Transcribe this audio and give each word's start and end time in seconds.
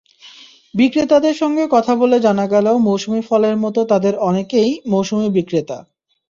বিক্রেতাদের 0.73 1.35
সঙ্গে 1.35 1.63
কথা 1.71 1.93
বলে 1.95 2.17
জানা 2.19 2.45
গেল, 2.47 2.67
মৌসুমি 2.79 3.21
ফলের 3.29 3.55
মতো 3.57 3.79
তাঁদের 3.85 4.13
অনেকেই 4.29 4.69
মৌসুমি 4.91 5.27
বিক্রেতা। 5.29 5.77